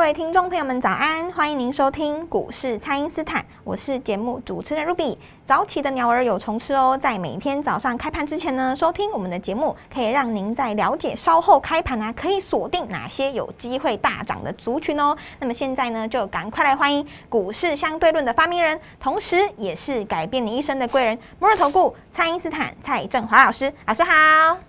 [0.00, 1.30] 各位听众朋友们，早安！
[1.30, 5.18] 欢迎您收听股市蔡因斯坦，我是节目主持人 Ruby。
[5.50, 15.16] 早起的鸟儿有虫吃哦，在每天早上开盘之前呢，收听我们的节目，可以让您在了解稍后开盘啊，可以锁定哪些有机会大涨的族群哦。
[15.40, 23.72] 那么现在呢，就赶快来欢迎股市相对论的发明人，同时也是改变你一生的贵人——摩尔投顾蔡因斯坦蔡振华老师。
[23.86, 24.12] 老师好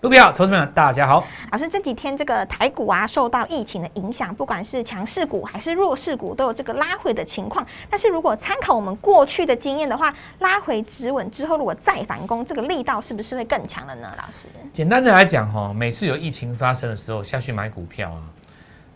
[0.01, 1.23] ，Ruby 好，投资们大家好。
[1.51, 7.63] 老师这几天这个台股啊，受到疫情的影响，不管是强势股还是弱势股，都有这个拉回的情况。
[7.87, 10.70] 但是如果参考我们过去的经验的话，拉回。
[10.71, 14.09] 回止稳之后，如果再反攻，这个力道是不是会更强了呢？
[14.17, 18.23] 老师，简单的来讲哈，每次有疫情发生的时候下去买股票啊，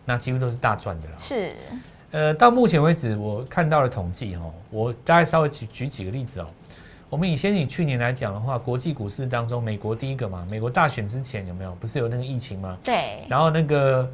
[0.06, 1.16] 那几乎都是大赚的了。
[1.20, 1.53] 是，
[2.12, 6.48] 呃，到目前为止我看到了统计哈，我大概稍微举举几个例子哦。
[7.09, 12.78] 我们以先以去年来讲的话，国际股市当中，美国第一个嘛，美国大选之前有没有不是有那个疫情吗？
[12.81, 13.26] 对。
[13.28, 14.09] 然后那个。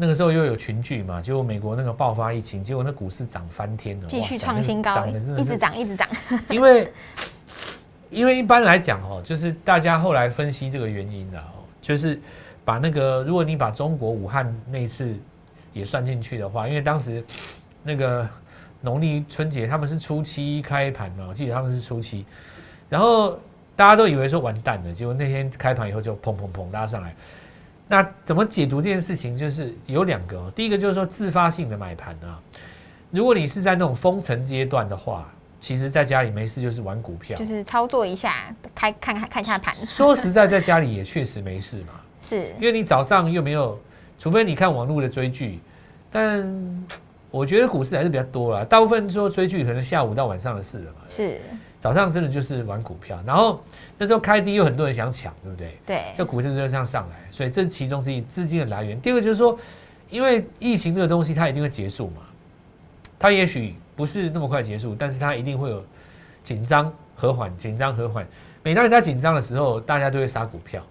[0.00, 6.08] 那个时候又有群聚嘛，结果美国那个爆发疫情，结果那股市涨翻天了，继续创新高，涨的一直涨一直涨。
[6.48, 6.92] 因为
[8.08, 12.20] 因为一般来讲哦，就是大家后来分析这个原因的哦，就是
[12.64, 15.16] 把那个如果你把中国武汉那次
[15.72, 17.24] 也算进去的话，因为当时
[17.82, 18.28] 那个
[18.80, 22.24] 农历春节他们是初七开盘嘛，我记得他们是初七，
[22.88, 23.36] 然后
[23.74, 27.12] 大家都以为说完蛋了，结果那天开盘以后就砰砰砰拉上来。
[27.88, 29.36] 那怎么解读这件事情？
[29.36, 32.38] 就是有两个，第一个就是说自发性的买盘啊。
[33.10, 35.26] 如果你是在那种封城阶段的话，
[35.58, 39.74] 其实在家里没事就是玩股票，就是操作一下，开看看看一下盘。
[39.86, 43.80] 说实在，在家里也确实没事嘛， 是因为你早上又没有，
[44.18, 45.58] 除非你看网络的追剧，
[46.12, 46.86] 但
[47.30, 48.64] 我觉得股市还是比较多啦。
[48.64, 51.40] 大部分说追剧可能下午到晚上的事了嘛，是。
[51.80, 53.62] 早上真的就是玩股票，然后
[53.96, 55.78] 那时候开低，有很多人想抢，对不对？
[55.86, 59.00] 对，这股市就这样上来，所以这是其中之一资金的来源。
[59.00, 59.56] 第二个就是说，
[60.10, 62.22] 因为疫情这个东西它一定会结束嘛，
[63.16, 65.84] 它也许不是那么快结束，但是它一定会有
[66.42, 68.26] 紧张和缓，紧张和缓。
[68.64, 70.82] 每当人家紧张的时候，大家都会杀股票，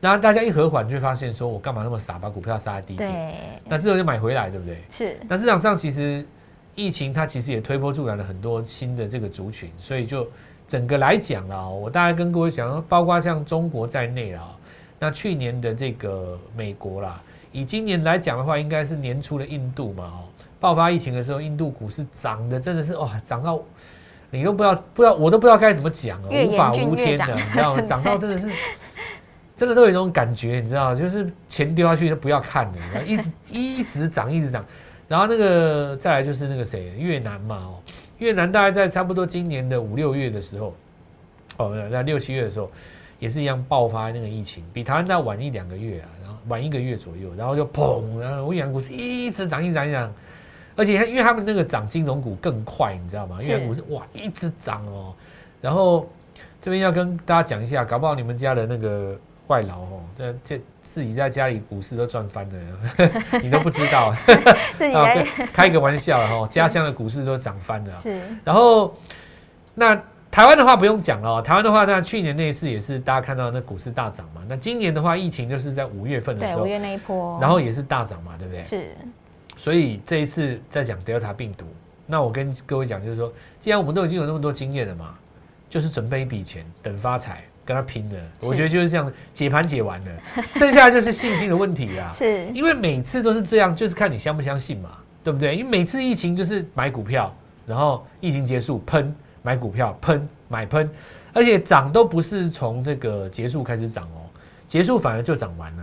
[0.00, 3.60] 然后大家一和缓，就会发现说我干嘛那么傻，把股票杀在低点？
[3.64, 4.78] 那之后就买回来，对不对？
[4.88, 5.18] 是。
[5.26, 6.24] 那市场上其实。
[6.74, 10.26] 疫情它其实也推波助澜了很多新的这个族群，所以就
[10.66, 14.56] 整个来讲啊，我大概跟各位讲，包括像中国在内啊，
[14.98, 17.20] 那去年的这个美国啦，
[17.52, 20.24] 以今年来讲的话，应该是年初的印度嘛，哦，
[20.58, 23.60] 爆发疫情的时候，印度股市涨的真的是哇，涨到
[24.30, 27.82] 你都不知道不知道我都不知道该怎么讲啊，无法无天的，你知道吗？
[27.82, 28.48] 涨到真的是
[29.54, 34.64] 真的都有一种感觉，你知道，就是钱丢下去都不要看的，一直一直涨一直涨。
[35.12, 37.76] 然后那个再来就是那个谁越南嘛哦，
[38.16, 40.74] 越南大概在差不多今年的五六月的时候，
[41.58, 42.70] 哦，在六七月的时候
[43.18, 50.10] 也是一样爆发那个疫情，比台湾再晚一两个月啊，然后晚一个月左右，然后就砰，然后越南股市一直涨一直涨一直涨，
[50.76, 53.36] 而且因为他们那个涨金融股更快，你知道吗？
[53.42, 55.12] 越南股市哇一直涨哦，
[55.60, 56.08] 然后
[56.62, 59.14] 这边要跟大家讲一下，搞不好你们家的那个。
[59.52, 62.58] 外劳哦，这这自己在家里股市都赚翻了，
[63.42, 64.14] 你都不知道。
[64.80, 67.98] 开 开个玩笑哈，家乡的股市都涨翻了。
[68.00, 68.22] 是。
[68.42, 68.96] 然后
[69.74, 69.94] 那
[70.30, 74.40] 台湾的话不用讲了，台湾的话，那去年那一次也是大家看到那股市大涨嘛。
[74.48, 78.62] 那今年的话，疫情就是在五月份的时候，五月那一波，然后也是大涨嘛，对不对？
[78.62, 78.96] 是。
[79.54, 81.66] 所以这一次在讲德尔塔病毒，
[82.06, 83.30] 那我跟各位讲就是说，
[83.60, 85.14] 既然我们都已经有那么多经验了嘛，
[85.68, 87.44] 就是准备一笔钱等发财。
[87.64, 90.10] 跟他拼的，我觉得就是这样解盘解完了，
[90.56, 92.12] 剩下就是信心的问题啦。
[92.12, 94.90] 是，因为每次都是这样，就是看你相不相信嘛，
[95.22, 95.54] 对不对？
[95.56, 97.34] 因为每次疫情就是买股票，
[97.66, 100.90] 然后疫情结束喷买股票喷买喷，
[101.32, 104.26] 而且涨都不是从这个结束开始涨哦，
[104.66, 105.82] 结束反而就涨完了，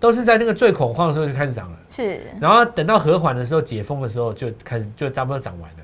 [0.00, 1.78] 都是在那个最恐慌的时候就开始涨了。
[1.88, 5.78] 是，然后等到和缓的时候解封的时候就开始就差不多涨完了，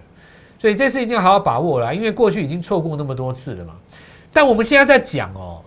[0.58, 3.74] 所以这次一定要好好把握了，因为过去已经错过那么多次了嘛。
[4.32, 5.62] 但我们现在在讲哦，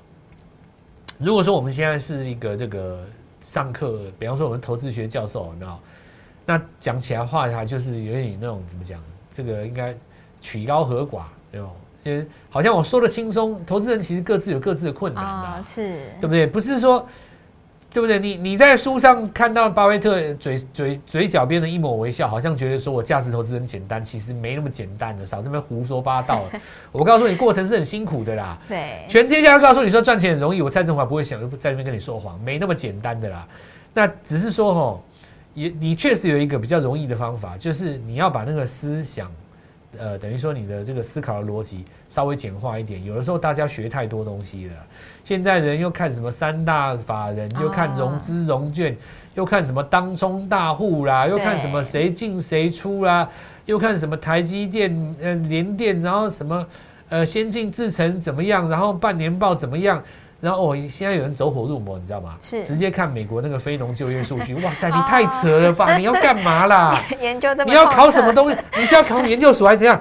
[1.18, 3.04] 如果说我们现在是一个这个
[3.42, 5.80] 上课，比方说我们投资学教授，你知道，
[6.45, 9.01] 那讲起来话它就是有点那种怎么讲？
[9.31, 9.95] 这个应该
[10.42, 11.69] 曲高和寡，对吧？
[12.04, 16.45] 因为好像我说的轻松，投资人其实各自有各自的困难啊，是对不对？
[16.45, 17.07] 不是说
[17.94, 18.18] 对不对？
[18.18, 26.45] 你你在书上看到巴菲特嘴嘴嘴角边的一抹微笑，好像觉得说我价值投资很简单，其实没那么简单的，少这边胡说八道。
[26.92, 28.57] 我告诉你，过程是很辛苦的啦。
[28.68, 33.48] 对，全天下都告诉你说赚钱很容易，我蔡振华不会想在那边跟你说谎，没那么简单的啦。
[33.94, 35.00] 那只是说哈，
[35.54, 39.31] 也你确实有一个比较容易的方法，就是你要把那个思想，
[39.98, 43.04] 呃，等于说你的这个思考的逻辑稍微简化一点。
[43.04, 44.74] 有的时候大家学太多东西了。
[45.24, 48.95] 现在人又看什么三大法人，又看融资融券，
[49.36, 53.30] 又看什么当冲大户啦，又看什么谁进谁出啦，
[53.66, 56.68] 又看什么台积电、呃联电，然后什么
[57.10, 60.04] 呃先进制程怎么样，然后半年报怎么样，
[60.44, 62.36] 然后哦现在有人走火入魔，你知道吗？
[62.42, 65.95] 是直接看美国那个非农就业数据， 哇塞，你太扯了吧！
[65.95, 67.00] 你要干嘛啦？
[67.22, 68.57] 研究这么你要考什么东西？
[68.78, 69.98] 你是要考研究所还是怎样？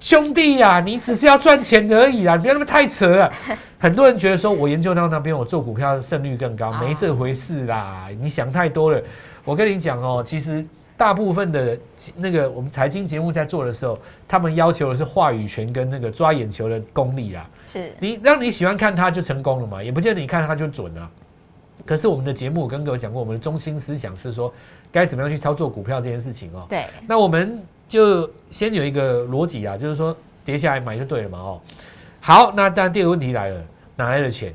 [0.00, 3.30] 兄弟呀，你只是要赚钱而已啦，不要那么太扯了。
[3.78, 8.08] 很多人觉得说，我研究到那边，我做股票胜率更高，没这回事啦。
[8.20, 9.00] 你想太多了。
[9.44, 10.64] 我跟你讲哦，其实
[10.98, 11.78] 大部分的
[12.14, 13.98] 那个我们财经节目在做的时候，
[14.28, 17.48] 他们要求的是话语权跟那个抓眼球的功力啦。
[17.64, 19.82] 是你让你喜欢看它就成功了嘛？
[19.82, 21.10] 也不见得你看它就准了。
[21.86, 24.52] 可是我们的节目我跟各位讲过，我们的中心思想是说，
[24.92, 26.66] 该怎么样去操作股票这件事情哦。
[26.68, 26.84] 对。
[27.06, 27.62] 那我们。
[27.88, 31.60] 就先有一个逻辑啊，就是说跌下来买就对了嘛，哦，
[32.20, 33.64] 好，那当然第二个问题来了，
[33.96, 34.52] 哪来的钱？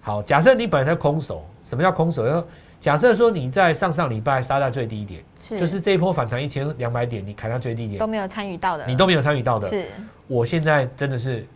[0.00, 2.26] 好，假设你本来在空手，什么叫空手？
[2.26, 2.44] 要
[2.80, 9.86] 假设说你在上上礼拜杀到最低点，是，就是这一波反弹一千两百点，你砍到最低点都没有参与到的，你都没有参与到的，是，
[10.26, 11.46] 我现在真的是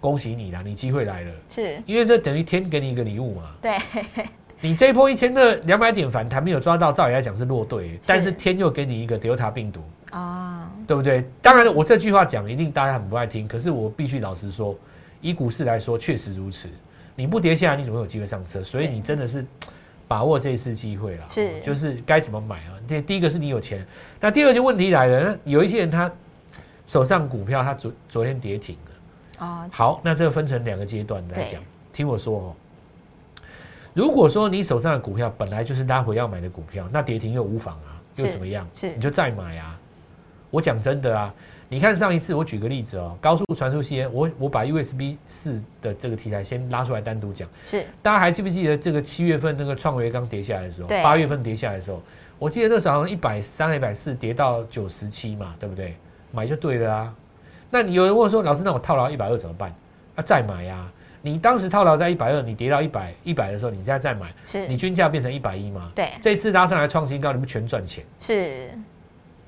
[0.00, 1.80] 恭喜你了，你机会来了，是。
[1.86, 3.78] 因为这等于天给你一个礼物嘛，对。
[4.60, 9.82] 你这一波一千的两百点反弹没有抓到，照理来讲是落队，但是天又给你一个 Delta 病毒。
[10.10, 11.24] 啊，对不对？
[11.42, 14.74] 当然，我这句话讲一定大家很不爱听，可是我必须老实说，
[15.20, 16.68] 以股市来说确实如此。
[17.14, 18.62] 你不跌下来，你怎么有机会上车？
[18.62, 19.44] 所以你真的是
[20.06, 22.74] 把握这一次机会了，是就是该怎么买啊？
[22.86, 23.86] 第第一个是你有钱，
[24.20, 26.10] 那第二就问题来了，有一些人他
[26.86, 31.62] 手上股票他昨昨天跌停了啊，好，那这个分成两个阶段来讲，
[31.92, 32.54] 听我说哦。
[33.94, 38.68] 如果说你手上的股票本来就是拉回要买的股票，那跌停又无妨啊，又怎么样？
[38.74, 39.78] 是你就再买啊。
[40.50, 41.34] 我讲真的啊，
[41.68, 47.48] 你看上一次我举个例子哦，高速传输线，我我把 USB 四的这个题材先拉出来单独讲。
[47.64, 52.00] 是，大家还记不记得这个七月份那个创维刚跌下来的时候，八月份跌下来的时候，
[52.38, 55.94] 我记得那时候好像一百三、一百四跌到九十七嘛，对不对？
[56.30, 57.14] 买就对了啊。
[57.70, 59.74] 那你有人问说，老师，那我套牢一百二怎么办？
[60.16, 60.88] 啊，再买呀。
[61.22, 65.90] 你当时套牢在一百二，你跌到一百一百的时候，你现在再买，是你均价变成一百一吗？
[65.94, 68.70] 对，这次拉上来创新高，你不全赚钱，是，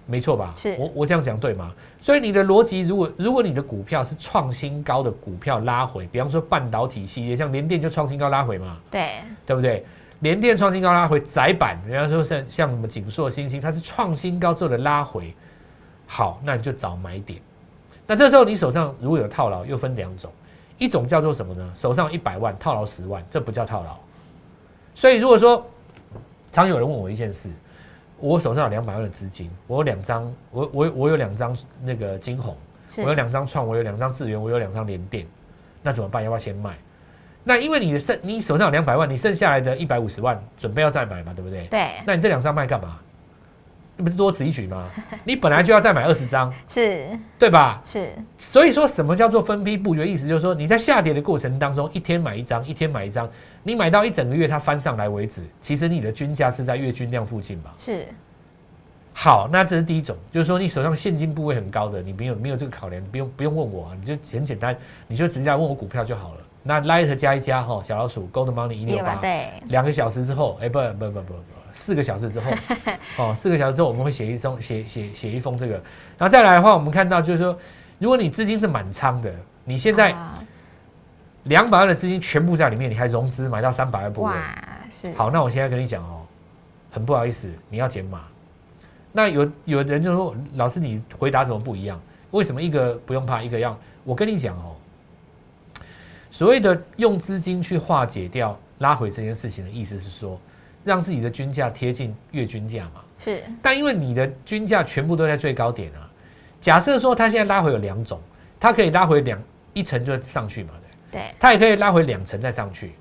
[0.06, 0.54] 没错吧？
[0.56, 1.72] 是，我我这样讲对吗？
[2.00, 9.10] 所以你的逻辑，如果如果你的股票是创新高的股票拉回，比方说半导体系列，像联电就创新高拉回嘛，对，
[9.44, 9.84] 对不对？
[10.20, 15.34] 联电创新高拉回，窄板，人家说像像什么锦硕、星星，它是创新高之后的拉回，
[16.06, 17.40] 好，那你就找买点。
[18.06, 20.30] 那这时候你手上如果有套牢，又分两种。
[20.78, 21.72] 一种叫做什么呢？
[21.74, 23.96] 手上一百万套牢十万，这不叫套牢。
[24.94, 25.66] 所以如果说
[26.52, 27.50] 常有人问我一件事，
[28.18, 32.56] 我手上有两百万的资金，我有两张，我我我有两张那个金红，
[32.98, 35.26] 我有两张创，我有两张智源，我有两张联电，
[35.82, 36.24] 那怎么办？
[36.24, 36.74] 要不要先卖？
[37.44, 41.66] 那因为你的剩，你手上有两百万，你剩下来的一百五十万准备要再买嘛，对不对？
[41.66, 41.90] 对。
[42.04, 42.98] 那你这两张卖干嘛？
[43.96, 44.88] 不是多此一举吗？
[45.24, 47.80] 你本来就要再买二十张， 是对吧？
[47.84, 50.04] 是，所以说什么叫做分批布局？
[50.06, 53.28] 意思就是说你在下跌的过程当中，一天买一张，一天买一张，
[53.62, 57.72] 你买到一整个月它翻上来为止，其实你的均价是在月均量附近吧？
[57.78, 58.06] 是。
[59.18, 64.76] 好，那这是第一种，就是说你手上现金部位很高的，你没有没有这个考量，不用不用问我，啊你就很简单，
[65.08, 66.40] 你就直接来问我股票就好了。
[66.62, 71.34] 那 Light 加一加哈，小老鼠 Gold Money 一六八，对，两个小时之后，哎，不不不不不。
[71.76, 72.50] 四个小时之后，
[73.18, 75.74] 哦，四个小时之后我们会写一封写写写一封这个，
[76.16, 77.56] 然后再来的话，我们看到就是说，
[77.98, 80.16] 如果你资金是满仓的，你现在
[81.44, 84.32] 两百万的资金全部在里面，你还融资买到三百万部位，
[84.90, 86.26] 是好，那我现在跟你讲哦，
[86.90, 88.22] 很不好意思，你要减码。
[89.12, 92.00] 那有有人就说，老师你回答怎么不一样？
[92.30, 93.78] 为什么一个不用怕，一个要？
[94.02, 94.74] 我跟你讲哦，
[96.30, 100.40] 所谓的用资金去化解掉拉回这件事情的意思是说。
[100.86, 103.02] 让自己的均价贴近月均价嘛？
[103.18, 103.42] 是。
[103.60, 106.08] 但因为你的均价全部都在最高点啊，
[106.60, 108.20] 假设说它现在拉回有两种，
[108.60, 109.42] 它可以拉回两
[109.74, 110.70] 一层就上去嘛？
[111.10, 111.22] 对。
[111.40, 112.94] 它也可以拉回两层再上去。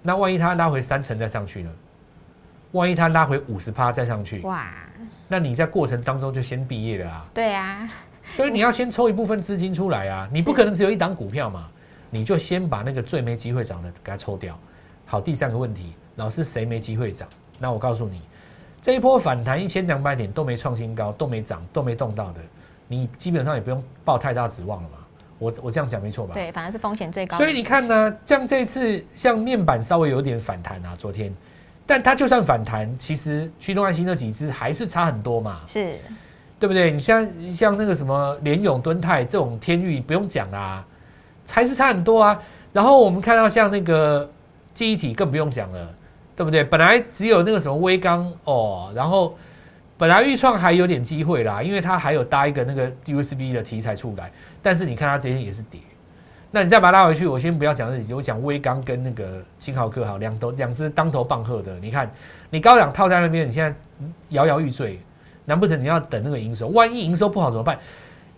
[0.00, 1.70] 那万一它拉回三层再上去呢？
[2.70, 4.40] 万一它拉回五十趴再上去？
[4.42, 4.72] 哇！
[5.26, 7.26] 那你在过程当中就先毕业了啊？
[7.34, 7.90] 对啊。
[8.34, 10.28] 所以你要先抽一部分资金出来啊！
[10.32, 11.68] 你不可能只有一档股票嘛？
[12.08, 14.56] 你就先把那个最没机会涨的给它抽掉。
[15.06, 15.94] 好，第三个问题。
[16.16, 17.28] 老师谁没机会涨？
[17.58, 18.20] 那我告诉你，
[18.80, 22.40] 这一波反弹一千两百点都没创新高，都没涨，都没动到的，
[22.88, 24.98] 你基本上也不用抱太大指望了嘛。
[25.38, 26.34] 我我这样讲没错吧？
[26.34, 27.36] 对，反而是风险最高。
[27.36, 31.34] 所以你看呢，像这次像面板稍微有点反弹啊，昨天，
[31.86, 35.98] 但它就算反弹，其实驱动 IC 那几只还是差很多嘛，是
[36.60, 36.92] 对不对？
[36.92, 40.84] 你像像那个什么联永、敦泰这种天域不用讲啦，
[41.48, 42.40] 还是差很多啊。
[42.72, 44.30] 然后我们看到像那个
[44.72, 45.94] 记忆体更不用讲了，
[46.34, 46.64] 对不对？
[46.64, 49.36] 本来只有那个什么微刚哦，然后
[49.96, 54.30] 本来预创还有点机会啦，因为它还有搭一个那个 USB 的题材出来。
[54.62, 55.80] 但是你看它这些也是跌，
[56.50, 61.78] 那你再把它拉回去，我先不要讲这几只，我讲威刚跟那个青豪科好，两头两只当头棒喝的。
[61.80, 62.10] 你看
[62.50, 63.74] 你高档套在那边，你现在
[64.30, 64.98] 摇摇欲坠，
[65.44, 66.68] 难不成你要等那个营收？
[66.68, 67.78] 万一营收不好怎么办？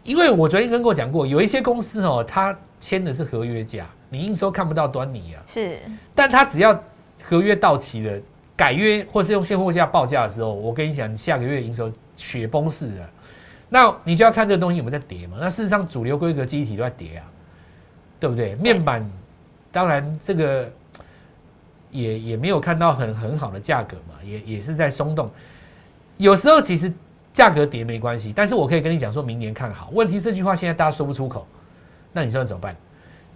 [0.02, 5.42] 因为我昨天跟过讲过，有一些公司哦，它签的是合约价，你营收看不到端倪啊。
[5.46, 5.78] 是，
[6.14, 6.78] 但它只要
[7.26, 8.20] 合约到期了，
[8.54, 13.08] 改约或是用现货价报价的时候，我跟你讲，你下个月营收雪崩式的。
[13.70, 15.38] 那你就要看这个东西有没有在跌嘛？
[15.40, 17.24] 那事实上，主流规格机体都在跌啊，
[18.20, 18.54] 对不对？
[18.56, 19.04] 面板
[19.72, 20.70] 当然这个
[21.90, 25.28] 也也没有看到很很好的价格嘛，也也是在松动。
[26.18, 26.92] 有时候其实
[27.32, 29.90] 价格跌没关系，但是我可以跟你讲，说明年看好。
[29.92, 31.44] 问题这句话现在大家说不出口，
[32.12, 32.76] 那你说怎么办？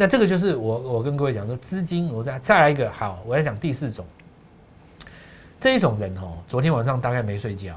[0.00, 4.06] 那这个就是我我跟各位讲说，资金我再再来一个好，我要讲第四种，
[5.60, 7.74] 这一种人哦，昨天晚上大概没睡觉。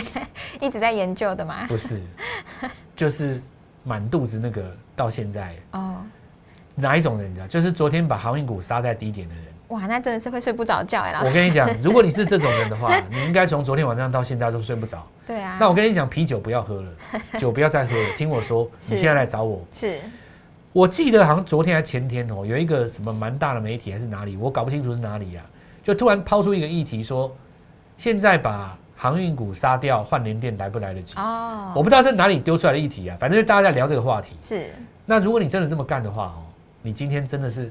[0.60, 1.66] 一直在研究的嘛？
[1.66, 2.00] 不是，
[2.94, 3.40] 就是
[3.82, 4.62] 满肚子那个
[4.94, 5.96] 到现在哦，
[6.74, 7.48] 哪一种人啊？
[7.48, 9.44] 就是昨天把航运股杀在低点的人。
[9.68, 11.18] 哇，那真的是会睡不着觉哎！
[11.24, 15.04] 我跟你讲， 如果你是这种人的话，你应该从昨天晚上到现在都睡不着。
[15.26, 15.56] 对啊。
[15.58, 16.92] 那我跟你讲，啤酒不要喝了，
[17.40, 18.08] 酒不要再喝了。
[18.18, 19.66] 听我说， 你现在来找我。
[19.74, 19.98] 是。
[20.74, 25.46] 我记得好像昨天还前天哦，有一个什么蛮大的媒体还是哪里，我搞不清楚是哪里啊，
[25.82, 27.34] 就突然抛出一个议题说，
[27.96, 28.76] 现在把。
[28.96, 31.14] 航运股杀掉换联电来不来得及？
[31.18, 34.36] 哦，我不知道是哪里丢出来的议题啊，反正就大家在聊这个话题。
[34.42, 34.70] 是。
[35.04, 36.46] 那如果你真的这么干的话，哦，
[36.80, 37.70] 你今天真的是，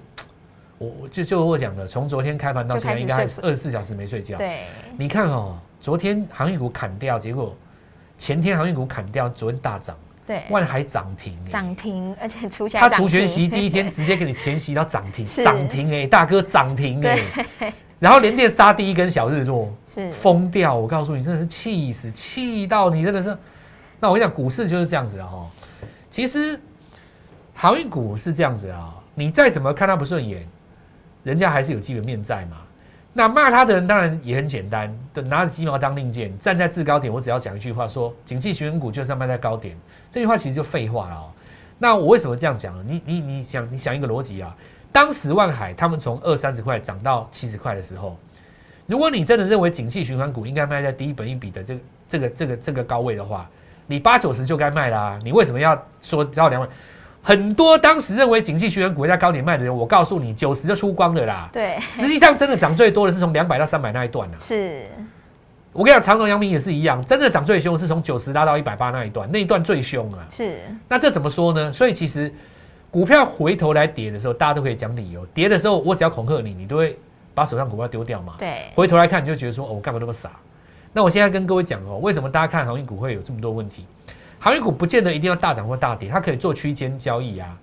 [0.78, 4.38] 我就就我讲的，从昨天开盘到现在，应该二十四小时没睡觉。
[4.38, 4.66] 对。
[4.98, 7.56] 你看哦，昨天航运股砍掉，结果
[8.18, 9.96] 前天航运股砍掉，昨天大涨。
[10.26, 10.44] 对。
[10.50, 11.38] 万海涨停。
[11.50, 17.74] 涨停，而且出现他除权息第一天 直接给你填息到涨停，涨停哎，大哥涨停哎。
[18.00, 20.76] 然后连电杀第一根小日落，是疯掉！
[20.76, 23.38] 我告诉你，真的是气死，气到你真的是。
[24.00, 25.50] 那我跟你讲，股市就是这样子的哈。
[26.10, 26.60] 其实
[27.54, 30.46] 航运股是这样子啊，你再怎么看它不顺眼，
[31.24, 32.58] 人家还是有基本面在嘛。
[33.16, 34.92] 那骂他的人当然也很简单，
[35.26, 37.14] 拿着鸡毛当令箭，站在制高点。
[37.14, 39.78] 我只要讲一句话，说景气循环股就是要卖在高点。
[40.12, 41.30] 这句话其实就废话了哦。
[41.78, 42.76] 那我为什么这样讲？
[42.88, 44.56] 你你你想你想一个逻辑啊。
[44.92, 48.18] 当时万海他们从二三十块涨到七十块的时候，
[48.88, 53.50] 如果你真的认为景气循环股应该卖在第一本一笔的这个这个这个这个高位的话，
[53.86, 55.20] 你八九十就该卖啦。
[55.24, 56.70] 你为什么要说要两万？
[57.24, 61.50] 很多当时认为景气循环股在高点卖的人，我告诉你，九十就出光了啦。
[61.52, 64.38] 对，实际上真的涨最多的是从两百到三百那一段呢。
[64.40, 64.84] 是，
[65.72, 70.28] 我跟你讲，长荣、阳明也是一样，真的涨最凶是从九十拉到一百八那一段，那一段最凶啊。
[70.30, 71.74] 是，那这怎么说呢？
[71.74, 72.32] 所以其实。
[72.92, 75.26] 股票回头来跌的时候，大家都可以讲理由。
[75.34, 76.96] 跌的时候，我只要恐吓你，你都会
[77.34, 78.36] 把手上股票丢掉嘛？
[78.38, 78.66] 对。
[78.76, 80.30] 回头来看，你就觉得说，哦，我干嘛那么傻？
[80.94, 83.88] 那我现在跟各位讲哦，为什么大家看航运股会有这么多问题？
[84.44, 87.58] 航运股不见得一定要大涨或大跌，它可以做区间交易啊。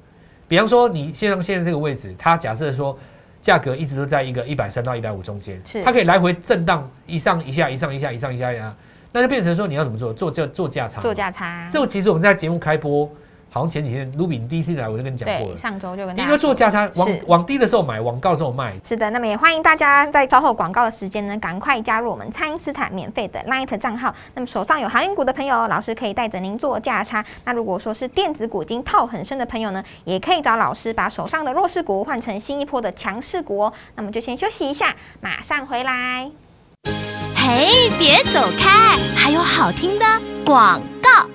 [0.49, 2.99] 比方说，你现在现在这个位置，它假设说
[3.43, 8.75] 价格一直都在一个一百三到一百五中间，是它可以来回震荡一上一下，一上一下，一上一下呀。
[9.13, 10.11] 那就变成说，你要怎么做？
[10.11, 11.03] 做做做价差。
[11.03, 11.69] 做价差。
[11.71, 13.07] 这其实我们在节目开播。
[13.51, 15.57] 好像前几天卢比你第一次来，我就跟你讲过了。
[15.57, 18.73] 上周就跟应该做价差，往往低的时候买，往高的时候卖。
[18.87, 24.15] 是的，那么也欢迎大家在稍后广告的时间呢，赶快加入我们蔡因斯坦免费的 Light 账号。
[24.35, 27.25] 那么手上有航运股的朋友，老师可以带着您做价差。
[27.45, 33.73] 那如果说是电子股已经套很深的朋友呢，也可以找老师把手上的弱势股换成新一波的强势股哦。
[33.97, 36.31] 那么就先休息一下，马上回来。
[37.35, 40.05] 嘿，别走开，还有好听的
[40.45, 41.27] 广告。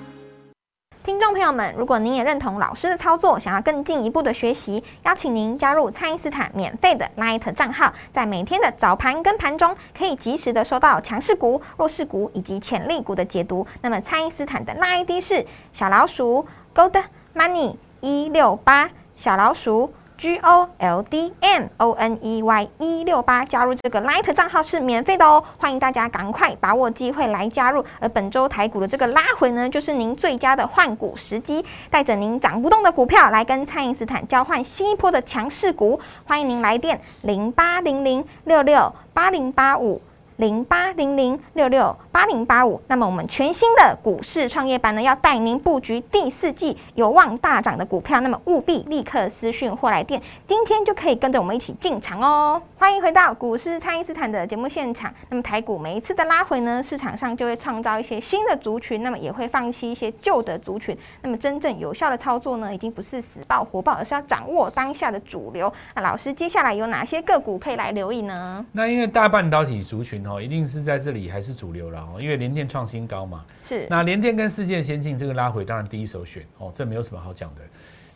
[1.06, 13.64] 听众朋友们，如果您也认同老师的操作，想要更进一步的学习，邀请您加入蔡因斯坦免费的 Light 账号，在每天的早盘跟盘中，可以及时的收到强势股、弱势股以及潜力股的解读。
[13.82, 16.44] 那么，蔡因斯坦的 Light 是小老鼠
[16.74, 17.00] Gold
[17.36, 27.84] Money 一六八，小老鼠 G O L D M O N E Y 一六八，加入这个 Light 账号是免费的哦，欢迎大家赶快把握机会来加入。
[28.00, 40.00] 而本周台股的这个拉回呢，就是您最佳的换股时机，带着您涨不动的股票来跟蔡因斯坦交换新一波的强势股，欢迎您来电零八零零六六八零八五。
[40.36, 42.80] 零八零零六六八零八五。
[42.88, 52.60] 那么我们全新的股市创业板呢，要带您布局第四季有望大涨的股票，那么务必立刻私讯或来电，今天就可以跟着我们一起进场哦。
[52.78, 55.12] 欢迎回到股市蔡因斯坦的节目现场。
[55.30, 60.96] 那么台股每一次的拉回呢，市场上就会创造一些新的族群，那么也会放弃一些旧的族群。
[61.22, 65.72] 那么真正有效的操作呢，已经不是死抱活抱，而是要掌握当下的主流。
[65.94, 68.64] 那老师，接下来有哪些个股可以来留意呢？
[68.72, 73.44] 那因为大半导体族群哦，一定是在这里还是主流了哦，因为联电创新高嘛。
[73.62, 77.60] 是那联电跟世界先进这个拉回，当然第一首选哦，这没有什么好讲的。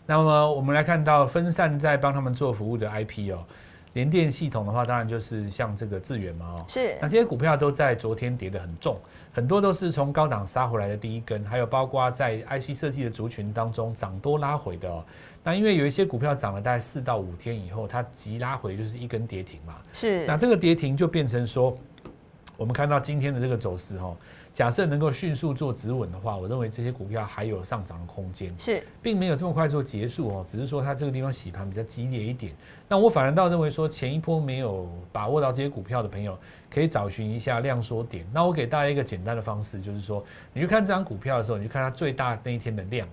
[0.06, 3.44] 那么我们来看到分散在帮他们做服务的 IP 哦，
[3.92, 6.64] 联电系统的话，当然就是像这个智源嘛哦。
[6.66, 8.98] 是那这些股票都在昨天跌得很重，
[9.32, 15.04] 很多都是从高档杀回来的第一根，还有包括在 IC 设计的族群当中涨多拉回的哦。
[15.42, 19.76] 那因为有一些股票涨了大概四到五天以后，它急拉回就是一根跌停嘛。
[19.92, 21.74] 是那这个跌停就变成说，
[22.60, 24.14] 我们看到今天的这个走势哈，
[24.52, 28.54] 假设能够迅速做止稳的话，我认为这些股票还有上涨的空间。
[28.58, 32.52] 是并没有这么快做结束哦，只是说它这个地方洗盘比较激烈一点。
[32.86, 36.38] 那我反而倒认为说，前一波没有把握到这些股票的朋友，
[36.70, 38.26] 可以找寻一下量缩点。
[38.30, 43.08] 那我给大家一个简单的方式，就是说，你去看这张股票的时候，你去看它最大那一天的量，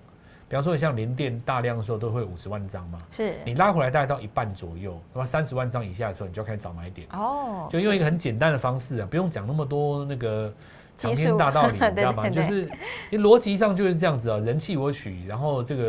[0.48, 7.06] 比方说像联电大量的时候都会五十万张嘛，是你拉回来大概到一半左右，那么三十万张以下的时候，你就要开始找买点。
[7.12, 10.50] 哦，就用一个很简单的方式啊，不用讲那么多那个
[10.96, 12.28] 长篇大道理，你知道吗？
[12.30, 12.62] 就是
[13.10, 15.82] 因为逻辑上就是这样子啊，人气我取，然后这个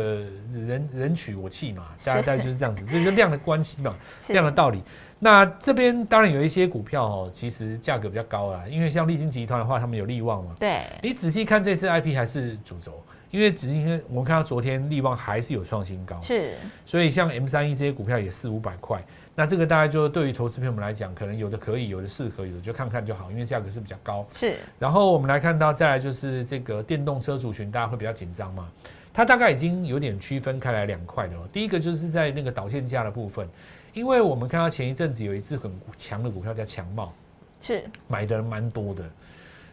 [0.52, 3.96] 人人取我气嘛，大概大概就是这样子， 这个量的关系嘛，
[4.28, 4.82] 量的道理。
[5.22, 10.54] 那这边当然有一些股票哦，其实价格比较高啦，因为像立金集团的话，他们有利旺嘛。
[10.58, 19.02] 对你仔细看这次 IP 还是主轴，因为仔细看我们看到昨天利旺还是有创新高，是所以像 M 三一这些股票也四五百块，
[19.34, 24.26] 那这个大概就对于投资朋友们来讲，可能有的可以，有的适合，有的就看看就好，因为价格是比较高。
[24.34, 28.68] 是然后我们来看到，再来就是这个电动车族群，大家会比较紧张嘛？
[29.12, 31.48] 它大概已经有点区分开来两块了哦。
[31.52, 33.48] 第一个就是在那个导线价的部分，
[33.92, 37.12] 因为我们看到前一阵子有一只很强的股票叫强茂，
[37.60, 39.04] 是买的人蛮多的。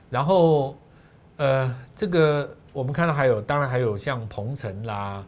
[0.10, 0.76] 然后
[1.38, 5.23] 呃，这个我们看到还有，当然还有像鹏程啦，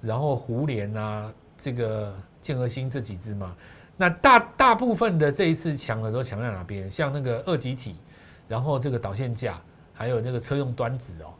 [0.00, 3.54] 然后胡联啊，这个建和兴这几只嘛。
[3.96, 6.90] 那大大部分的这一次强的都强在哪边？
[6.90, 7.96] 像那个二极体，
[8.48, 9.60] 然后这个导线架，
[9.92, 11.34] 还有那个车用端子哦。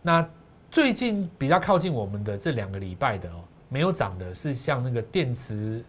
[0.00, 0.26] 那
[0.70, 5.84] 最近比较靠近我们的这两个礼拜的哦，没有涨的是像那个电池，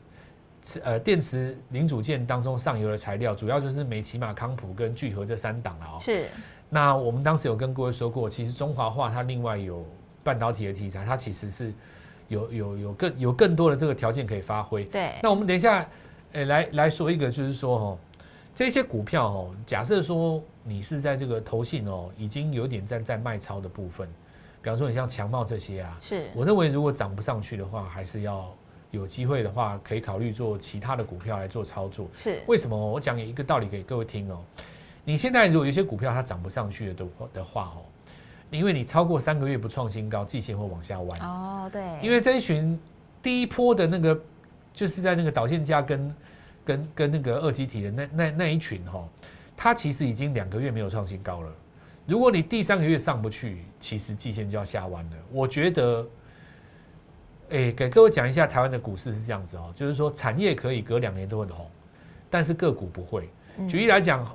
[0.83, 5.97] 呃，电池零组件当中上游的材料，主要就是美骑马、康普跟聚合这三档了哦。
[6.01, 6.27] 是
[6.69, 9.83] 那我们当时有跟各位说过，其实中华化它另外有
[10.23, 11.73] 半导体的题材，它其实是
[12.27, 14.83] 有有有更有更多的这个条件可以发挥。
[14.85, 15.83] 对那我们等一下，
[16.33, 17.97] 诶、来来说一个，就是说哦，
[18.53, 24.07] 这些股票哦，假设说你是在这个投信哦，已经有点站在卖超的部分，
[24.61, 28.47] 比方说你像强茂这些啊，是我认为如果涨不上去的话，还是要
[28.91, 32.07] 有机会的话，可以考虑做其他的股票来做操作。
[32.15, 32.77] 是为什么？
[32.77, 34.39] 我讲一个道理给各位听哦。
[35.03, 37.81] 你现在如果有一些股票它涨不上去的的话哦，
[38.51, 41.19] 因为你超过三个月不创新高，季线会往下弯。
[41.21, 42.79] 哦对，因为这一群
[43.21, 44.19] 第一波的那个，
[44.73, 46.15] 就是在那个导线架跟
[46.65, 49.07] 跟跟那个二极体的那那那一群哈、
[49.57, 51.51] 它其实已经两个月没有创新高了。
[52.05, 55.15] 如果你第三个月上不去，其实季线就要下弯了。
[55.31, 56.07] 我觉得，
[57.51, 61.69] 哎，给各位讲一下台湾的股市是这样子哦，就是说产业可以隔两年都很红，
[62.29, 63.29] 但是个股不会。
[63.57, 64.25] 嗯举例来讲，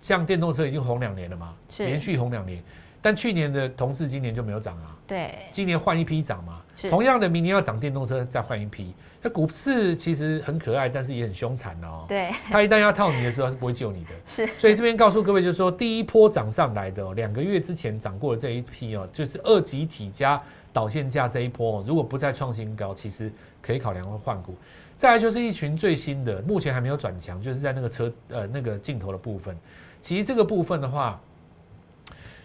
[0.00, 2.62] 像电动车已经红两年了嘛，是连续红两年，
[3.02, 4.96] 但去年的同志今年就没有涨啊。
[5.06, 8.94] 对今年换一批涨嘛是，同样的明年要涨电动车，再换一批。
[9.20, 12.06] 那股市其实很可爱，但是也很凶残哦。
[12.08, 14.10] 对它一旦要套你的时候，它是不会救你的。
[14.26, 20.40] 是所以这边告诉各位，就是说第一波涨上来的、哦，两个月之前涨过的这一批哦，就是二级体加
[20.72, 24.54] 导线价这一波、哦，如果不再创新高，其实可以考量换股。
[24.96, 29.58] 再来就是一群最新的，目前还没有转强，就是在那个车呃那个镜头的部分。
[30.02, 31.20] 其实这个部分的话，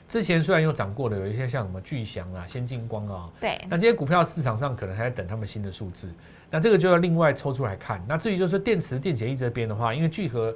[0.08, 6.08] 之前虽然有涨过的，有一些像什么巨翔啊、先进光啊、对那这些股票市场上可能还在等他们新的数字，
[6.52, 8.04] 那这个就要另外抽出来看。
[8.08, 10.56] 那至于就是说电池电解液这边的话，因为聚合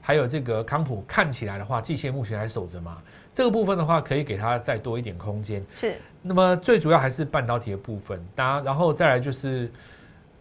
[0.00, 2.98] 还有这个康普看起来的话，季线目前还守着嘛，
[3.32, 5.64] 这个部分的话可以给它再多一点空间。
[5.74, 9.70] 是那么最主要还是半导体的部分，当然然后再来就是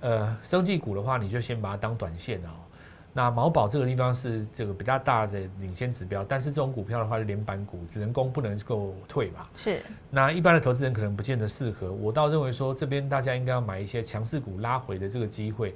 [0.02, 2.50] 呃，生技股的话，你就先把它当短线哦。
[3.12, 9.48] 那毛宝这个地方是这个比较大的领先指标，但是这种股票的话是连板股，只能攻不能够退嘛。
[9.56, 11.91] 是，那一般的投资人可能不见得适合。
[11.91, 15.74] 我倒认为说，这边大家应该要买一些强势股拉回的这个机会。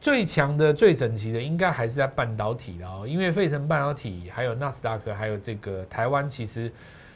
[0.00, 6.70] 最强的、最整齐的，应该还是在半导体哦，因为费城半导体、还有纳斯达克、还有这个台湾，其实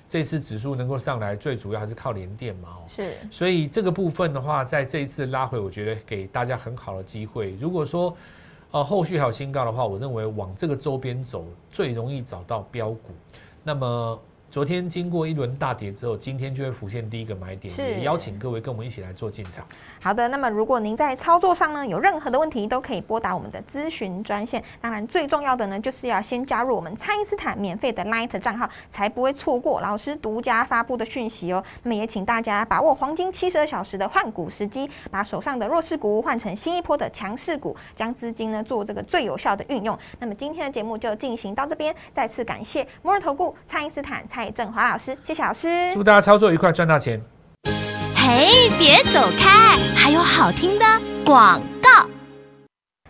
[0.08, 2.68] 这次指数能够上来，最主要还是靠联电嘛。
[2.70, 3.16] 哦，是。
[3.30, 7.54] 所以这个部分的话，在这一次拉回，我觉得给大家很好的机会。
[7.60, 8.16] 如果说
[8.70, 13.10] 呃后续还有新高的话，我认为往这个周边走，最容易找到标股。
[13.62, 14.18] 那么。
[14.50, 19.64] 昨天经过一轮大跌之后，今天就会浮现第一个买点，也邀请各位跟我们一起来做进场。
[20.00, 24.60] 好的，那么如果您在操作上呢有任何的问题，都可以拨打我们的咨询专线。
[24.80, 31.62] 当然，最重要的呢就是要先加入我们蔡因斯坦免费的 Light 账号，才不会错过老师独家发布的讯息哦。
[31.84, 39.96] 那么也请大家把握黄金七十二小时的换股时机，把手上的弱势股换成新一波的强势股，将资金呢做这个最有效的运用。
[40.18, 44.39] 那么今天的节目就进行到这边，再次感谢摩尔投顾蔡因斯坦蔡。
[44.40, 47.20] 蔡振华老师，谢谢老师，祝大家操作愉快，赚大钱。
[48.16, 50.86] 嘿，别走开，还有好听的
[51.26, 52.06] 广告。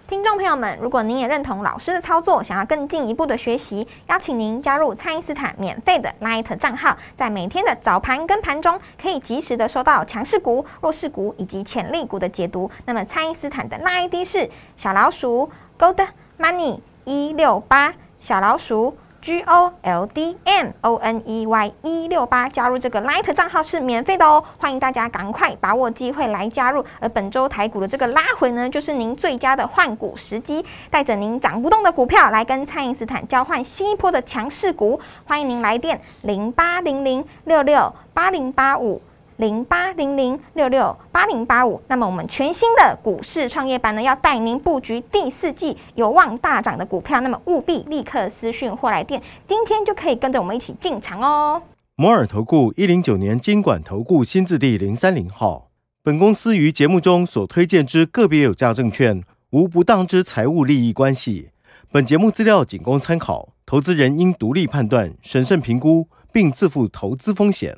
[0.09, 12.69] 听众朋友们，如果您也认同老师的操作，想要更进一步的学习，邀请您加入蔡因斯坦免费的 Light 账号，在每天的早盘跟盘中，可以及时的收到强势股、弱势股以及潜力股的解读。
[12.87, 16.09] 那么，蔡因斯坦的 ID 是小老鼠 Gold
[16.41, 18.97] Money 一六八，小老鼠。
[19.23, 26.83] G O L D M O N E Y 一六八加入这个 Light 账号是免费的哦，欢迎大家赶快把握机会来加入。
[26.99, 34.99] 而本周台股的这个拉回呢，就是您最佳的换股时机，带着您涨不动的股票来跟蔡英斯坦交换新一波的强势股。
[35.27, 39.03] 欢迎您来电零八零零六六八零八五。
[39.41, 51.63] 零八零零六六八零八五，那么我们全新的股市创业板呢，要带您布局第四季有望大涨的股票，那么务必立刻私讯或来电，今天就可以跟着我们一起进场哦。
[51.97, 55.71] 摩尔投顾一零九年经管投顾新字第零三零号，
[56.03, 61.49] 本公司于节目中所推荐之个别有价证券，无不当之财务利益关系。
[61.91, 67.77] 本节目资料仅供参考，投资人应独立判断、审慎评估，并自负投资风险。